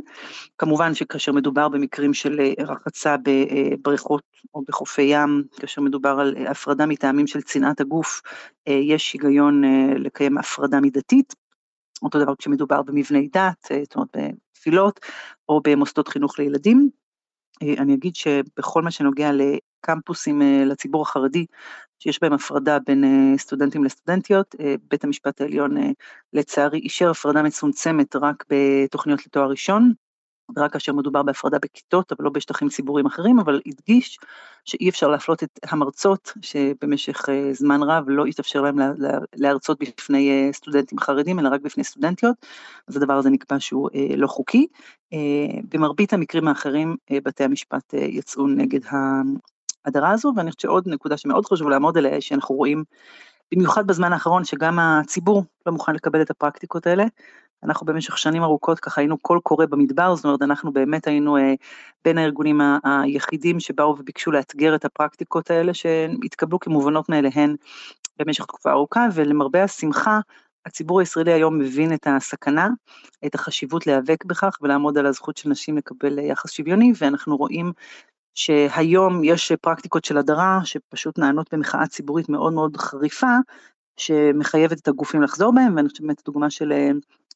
[0.57, 7.27] כמובן שכאשר מדובר במקרים של רחצה בבריכות או בחופי ים, כאשר מדובר על הפרדה מטעמים
[7.27, 8.21] של צנעת הגוף,
[8.67, 9.61] יש היגיון
[9.97, 11.35] לקיים הפרדה מידתית.
[12.01, 14.15] אותו דבר כשמדובר במבני דת, זאת אומרת
[14.59, 14.99] בתפילות
[15.49, 16.89] או במוסדות חינוך לילדים.
[17.63, 21.45] אה, אני אגיד שבכל מה שנוגע לקמפוסים אה, לציבור החרדי,
[21.99, 24.55] שיש בהם הפרדה בין אה, סטודנטים לסטודנטיות,
[24.89, 25.75] בית המשפט העליון
[26.33, 29.93] לצערי אישר הפרדה מצומצמת רק בתוכניות לתואר ראשון,
[30.57, 34.19] רק כאשר מדובר בהפרדה בכיתות, אבל לא בשטחים ציבוריים אחרים, אבל הדגיש
[34.65, 38.77] שאי אפשר להפלות את המרצות, שבמשך אה, זמן רב לא התאפשר להם
[39.35, 42.35] להרצות בפני אה, סטודנטים חרדים, אלא רק בפני סטודנטיות,
[42.87, 44.67] אז הדבר הזה נקבע שהוא אה, לא חוקי.
[45.69, 48.79] במרבית המקרים האחרים, בתי המשפט יצאו נגד
[49.85, 52.83] ההדרה הזו, ואני חושבת שעוד נקודה שמאוד חשוב לעמוד עליה, שאנחנו רואים
[53.53, 57.05] במיוחד בזמן האחרון, שגם הציבור לא מוכן לקבל את הפרקטיקות האלה,
[57.63, 61.53] אנחנו במשך שנים ארוכות ככה היינו קול קורא במדבר, זאת אומרת אנחנו באמת היינו אה,
[62.05, 67.55] בין הארגונים ה- היחידים שבאו וביקשו לאתגר את הפרקטיקות האלה שהתקבלו כמובנות מאליהן
[68.19, 70.19] במשך תקופה ארוכה, ולמרבה השמחה
[70.65, 72.67] הציבור הישראלי היום מבין את הסכנה,
[73.25, 77.71] את החשיבות להיאבק בכך ולעמוד על הזכות של נשים לקבל יחס שוויוני, ואנחנו רואים
[78.35, 83.35] שהיום יש פרקטיקות של הדרה שפשוט נענות במחאה ציבורית מאוד מאוד חריפה,
[83.97, 86.91] שמחייבת את הגופים לחזור בהם, ואני חושבת באמת דוגמה של אה,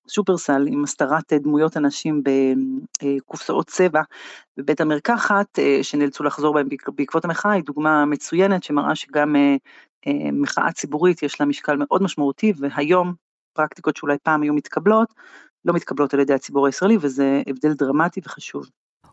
[0.08, 2.24] שופרסל עם הסתרת דמויות אנשים
[3.04, 4.02] בקופסאות צבע
[4.58, 9.56] בבית המרקחת, אה, שנאלצו לחזור בהם בעקבות המחאה, היא דוגמה מצוינת שמראה שגם אה,
[10.08, 13.14] אה, מחאה ציבורית יש לה משקל מאוד משמעותי, והיום
[13.54, 15.14] פרקטיקות שאולי פעם היו מתקבלות,
[15.66, 18.66] לא מתקבלות על ידי הציבור הישראלי, וזה הבדל דרמטי וחשוב.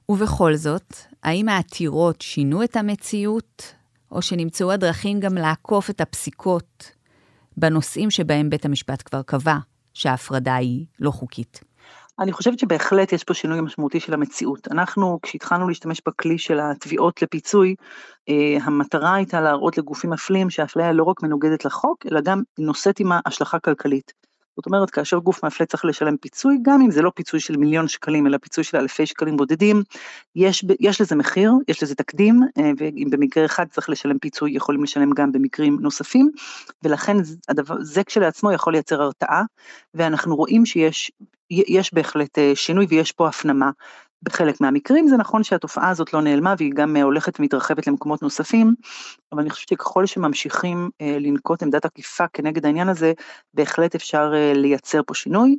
[0.08, 3.74] ובכל זאת, האם העתירות שינו את המציאות,
[4.10, 6.90] או שנמצאו הדרכים גם לעקוף את הפסיקות
[7.56, 9.56] בנושאים שבהם בית המשפט כבר קבע?
[9.94, 11.60] שההפרדה היא לא חוקית.
[12.20, 14.68] אני חושבת שבהחלט יש פה שינוי משמעותי של המציאות.
[14.70, 17.74] אנחנו, כשהתחלנו להשתמש בכלי של התביעות לפיצוי,
[18.28, 23.20] אה, המטרה הייתה להראות לגופים מפלים שהאפליה לא רק מנוגדת לחוק, אלא גם נושאת עימה
[23.26, 24.19] השלכה כלכלית.
[24.56, 27.88] זאת אומרת, כאשר גוף מפלה צריך לשלם פיצוי, גם אם זה לא פיצוי של מיליון
[27.88, 29.82] שקלים, אלא פיצוי של אלפי שקלים בודדים,
[30.36, 34.82] יש, יש לזה מחיר, יש לזה תקדים, אה, ואם במקרה אחד צריך לשלם פיצוי, יכולים
[34.82, 36.30] לשלם גם במקרים נוספים,
[36.82, 37.16] ולכן
[37.48, 39.42] הדבר, זה כשלעצמו יכול לייצר הרתעה,
[39.94, 41.12] ואנחנו רואים שיש
[41.50, 43.70] יש בהחלט אה, שינוי ויש פה הפנמה
[44.22, 48.74] בחלק מהמקרים זה נכון שהתופעה הזאת לא נעלמה והיא גם אה, הולכת ומתרחבת למקומות נוספים,
[49.32, 53.12] אבל אני חושבת שככל שממשיכים אה, לנקוט עמדת עקיפה כנגד העניין הזה,
[53.54, 55.56] בהחלט אפשר אה, לייצר פה שינוי.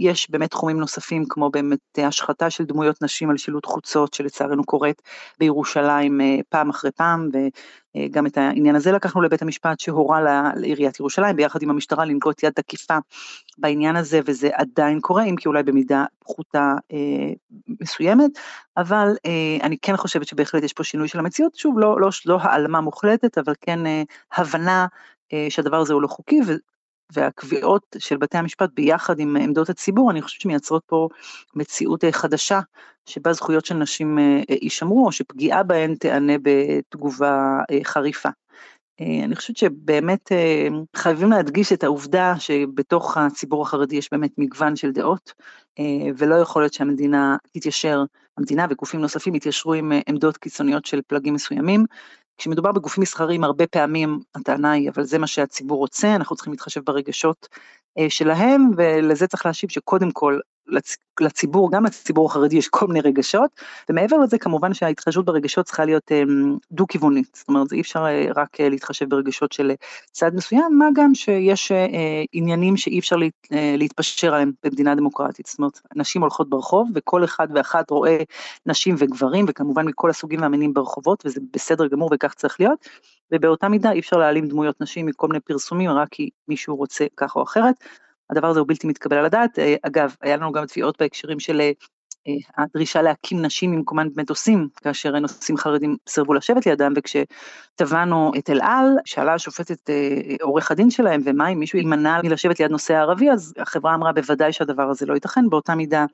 [0.00, 5.02] יש באמת תחומים נוספים כמו באמת השחתה של דמויות נשים על שילוט חוצות שלצערנו קורית
[5.38, 7.28] בירושלים פעם אחרי פעם
[7.96, 10.20] וגם את העניין הזה לקחנו לבית המשפט שהורה
[10.56, 12.98] לעיריית ירושלים ביחד עם המשטרה לנקוט יד תקיפה
[13.58, 17.32] בעניין הזה וזה עדיין קורה אם כי אולי במידה פחותה אה,
[17.80, 18.30] מסוימת.
[18.76, 21.54] אבל אה, אני כן חושבת שבהחלט יש פה שינוי של המציאות.
[21.54, 24.02] שוב לא, לא, לא העלמה מוחלטת אבל כן אה,
[24.36, 24.86] הבנה
[25.32, 26.40] אה, שהדבר הזה הוא לא חוקי
[27.12, 31.08] והקביעות של בתי המשפט ביחד עם עמדות הציבור, אני חושבת שמייצרות פה
[31.54, 32.60] מציאות אה, חדשה,
[33.06, 38.28] שבה זכויות של נשים אה, אה, יישמרו, או שפגיעה בהן תיענה בתגובה חריפה.
[39.24, 40.32] אני חושבת שבאמת
[40.96, 45.32] חייבים להדגיש את העובדה שבתוך הציבור החרדי יש באמת מגוון של דעות,
[46.16, 48.04] ולא יכול להיות שהמדינה תתיישר,
[48.38, 51.84] המדינה וגופים נוספים יתיישרו עם עמדות קיצוניות של פלגים מסוימים,
[52.40, 56.80] כשמדובר בגופים מסחריים, הרבה פעמים הטענה היא, אבל זה מה שהציבור רוצה, אנחנו צריכים להתחשב
[56.84, 57.48] ברגשות
[57.98, 60.38] אה, שלהם, ולזה צריך להשיב שקודם כל,
[61.20, 63.50] לציבור, גם לציבור החרדי יש כל מיני רגשות,
[63.88, 68.60] ומעבר לזה כמובן שההתחשבות ברגשות צריכה להיות אמ, דו-כיוונית, זאת אומרת אי אפשר אה, רק
[68.60, 69.72] אה, להתחשב ברגשות של
[70.12, 71.72] צד מסוים, מה גם שיש
[72.32, 73.16] עניינים שאי אפשר
[73.50, 78.18] להתפשר עליהם במדינה דמוקרטית, זאת אומרת נשים הולכות ברחוב וכל אחד ואחת רואה
[78.66, 82.88] נשים וגברים וכמובן מכל הסוגים והמינים ברחובות וזה בסדר גמור וכך צריך להיות,
[83.32, 87.36] ובאותה מידה אי אפשר להעלים דמויות נשים מכל מיני פרסומים רק כי מישהו רוצה כך
[87.36, 87.74] או אחרת.
[88.30, 89.58] הדבר הזה הוא בלתי מתקבל על הדעת.
[89.58, 91.70] אה, אגב, היה לנו גם תביעות בהקשרים של אה,
[92.28, 92.32] אה,
[92.64, 98.86] הדרישה להקים נשים ממקומן במטוסים, כאשר נוסעים חרדים סירבו לשבת לידם, וכשתבענו את אל על,
[99.04, 99.90] שאלה השופטת
[100.42, 104.52] עורך הדין שלהם, ומה אם מישהו יימנע מלשבת ליד נוסע ערבי, אז החברה אמרה בוודאי
[104.52, 106.06] שהדבר הזה לא ייתכן, באותה מידה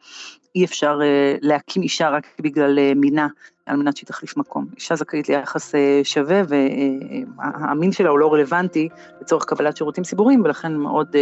[0.54, 1.00] אי אפשר
[1.40, 3.26] להקים אישה רק בגלל מינה.
[3.66, 4.66] על מנת שהיא תחליף מקום.
[4.76, 8.88] אישה זכאית ליחס שווה והמין שלה הוא לא רלוונטי
[9.20, 11.16] לצורך קבלת שירותים ציבוריים ולכן מאוד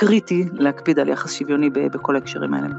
[0.00, 2.74] קריטי להקפיד על יחס שוויוני בכל ההקשרים האלה.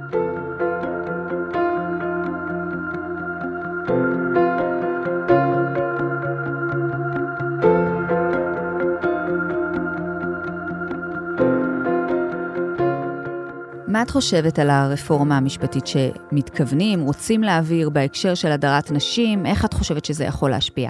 [13.87, 19.45] מה את חושבת על הרפורמה המשפטית שמתכוונים, רוצים להעביר בהקשר של הדרת נשים?
[19.45, 20.89] איך את חושבת שזה יכול להשפיע?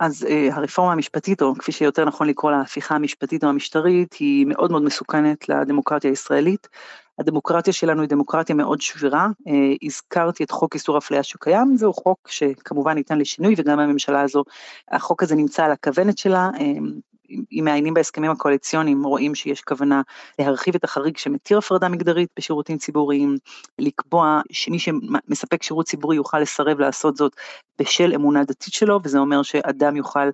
[0.00, 4.46] אז uh, הרפורמה המשפטית, או כפי שיותר נכון לקרוא לה, ההפיכה המשפטית או המשטרית, היא
[4.46, 6.68] מאוד מאוד מסוכנת לדמוקרטיה הישראלית.
[7.18, 9.28] הדמוקרטיה שלנו היא דמוקרטיה מאוד שבירה.
[9.48, 9.50] Uh,
[9.82, 14.44] הזכרתי את חוק איסור אפליה שקיים, זהו חוק שכמובן ניתן לשינוי, וגם הממשלה הזו,
[14.90, 16.50] החוק הזה נמצא על הכוונת שלה.
[16.54, 16.60] Uh,
[17.52, 20.02] אם מעיינים בהסכמים הקואליציוניים, רואים שיש כוונה
[20.38, 23.36] להרחיב את החריג שמתיר הפרדה מגדרית בשירותים ציבוריים,
[23.78, 27.36] לקבוע שמי שמספק שירות ציבורי יוכל לסרב לעשות זאת
[27.78, 30.28] בשל אמונה דתית שלו, וזה אומר שאדם יוכל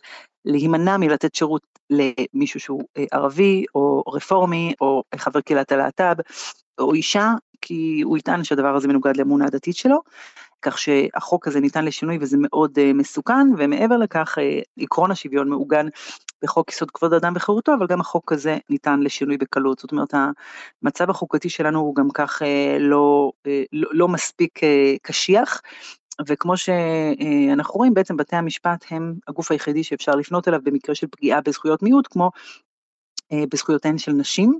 [0.44, 6.14] להימנע מלתת שירות למישהו שהוא אה, ערבי, או רפורמי, או חבר קהילת הלהט"ב,
[6.78, 10.00] או אישה, כי הוא יטען שהדבר הזה מנוגד לאמונה הדתית שלו.
[10.62, 15.86] כך שהחוק הזה ניתן לשינוי וזה מאוד uh, מסוכן, ומעבר לכך uh, עקרון השוויון מעוגן
[16.44, 19.78] בחוק יסוד כבוד האדם וחירותו, אבל גם החוק הזה ניתן לשינוי בקלות.
[19.78, 20.14] זאת אומרת,
[20.82, 23.32] המצב החוקתי שלנו הוא גם כך uh, לא,
[23.72, 24.60] לא, לא מספיק
[25.02, 25.60] קשיח.
[26.26, 31.40] וכמו שאנחנו רואים, בעצם בתי המשפט הם הגוף היחידי שאפשר לפנות אליו במקרה של פגיעה
[31.40, 32.30] בזכויות מיעוט, כמו
[33.32, 34.58] בזכויותיהן של נשים,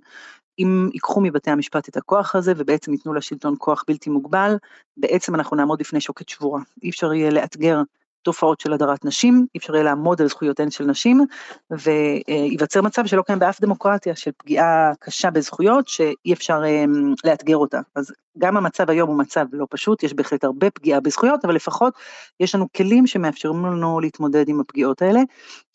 [0.58, 4.56] אם ייקחו מבתי המשפט את הכוח הזה ובעצם ייתנו לשלטון כוח בלתי מוגבל,
[4.96, 6.60] בעצם אנחנו נעמוד בפני שוקת שבורה.
[6.82, 7.82] אי אפשר יהיה לאתגר
[8.26, 11.24] תופעות של הדרת נשים, אי אפשר יהיה לעמוד על זכויותיהן של נשים,
[11.70, 17.80] וייווצר מצב שלא קיים באף דמוקרטיה של פגיעה קשה בזכויות שאי אפשר אמ, לאתגר אותה.
[17.94, 21.94] אז גם המצב היום הוא מצב לא פשוט, יש בהחלט הרבה פגיעה בזכויות, אבל לפחות
[22.40, 25.20] יש לנו כלים שמאפשרים לנו להתמודד עם הפגיעות האלה.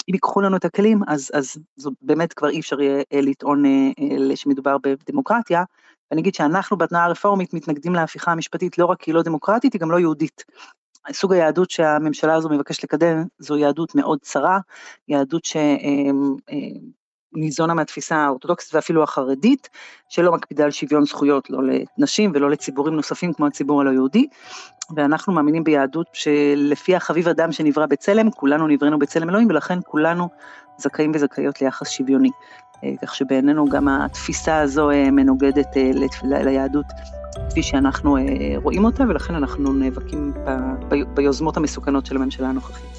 [0.09, 3.65] אם ייקחו לנו את הכלים, אז, אז זו באמת כבר אי אפשר יהיה אה, לטעון
[3.65, 3.71] אה,
[4.29, 5.63] אה, שמדובר בדמוקרטיה.
[6.11, 9.81] ואני אגיד שאנחנו בתנועה הרפורמית מתנגדים להפיכה המשפטית לא רק כי היא לא דמוקרטית, היא
[9.81, 10.43] גם לא יהודית.
[11.11, 14.59] סוג היהדות שהממשלה הזו מבקשת לקדם זו יהדות מאוד צרה,
[15.07, 15.45] יהדות
[17.33, 19.69] שניזונה מהתפיסה האורתודוקסית ואפילו החרדית,
[20.09, 21.59] שלא מקפידה על שוויון זכויות לא
[21.97, 24.27] לנשים ולא לציבורים נוספים כמו הציבור הלא יהודי,
[24.95, 30.29] ואנחנו מאמינים ביהדות שלפי החביב אדם שנברא בצלם, כולנו נבראנו בצלם אלוהים ולכן כולנו
[30.77, 32.31] זכאים וזכאיות ליחס שוויוני.
[32.83, 35.91] אה, כך שבעינינו גם התפיסה הזו אה, מנוגדת אה,
[36.23, 36.85] ליהדות
[37.49, 38.17] כפי שאנחנו
[38.55, 40.33] רואים אותה, ולכן אנחנו נאבקים
[41.13, 42.90] ביוזמות המסוכנות של הממשלה הנוכחית.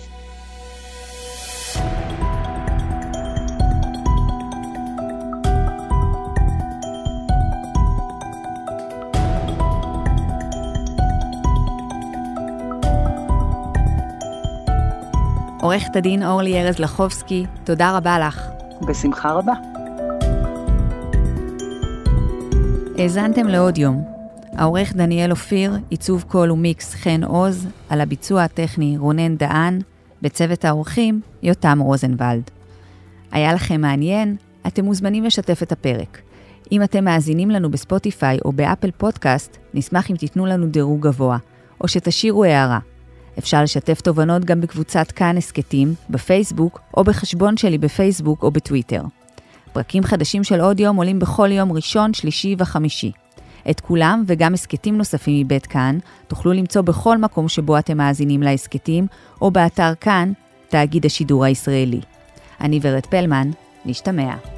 [15.63, 18.43] עורכת הדין אורלי ארז לחובסקי, תודה רבה לך.
[18.87, 19.53] בשמחה רבה.
[22.99, 24.05] האזנתם לעוד יום.
[24.53, 29.79] העורך דניאל אופיר, עיצוב קול ומיקס חן עוז, על הביצוע הטכני רונן דהן,
[30.23, 32.51] בצוות האורחים יותם רוזנבלד.
[33.33, 34.37] היה לכם מעניין?
[34.67, 36.19] אתם מוזמנים לשתף את הפרק.
[36.73, 41.39] אם אתם מאזינים לנו בספוטיפיי או באפל פודקאסט, נשמח אם תיתנו לנו דירוג גבוה,
[41.81, 42.79] או שתשאירו הערה.
[43.39, 49.03] אפשר לשתף תובנות גם בקבוצת כאן הסכתים, בפייסבוק, או בחשבון שלי בפייסבוק או בטוויטר.
[49.73, 53.13] פרקים חדשים של עוד יום עולים בכל יום ראשון, שלישי וחמישי.
[53.71, 59.07] את כולם וגם הסכתים נוספים מבית כאן תוכלו למצוא בכל מקום שבו אתם מאזינים להסכתים,
[59.41, 60.33] או באתר כאן,
[60.69, 62.01] תאגיד השידור הישראלי.
[62.61, 63.51] אני ורד פלמן,
[63.85, 64.52] נשתמע.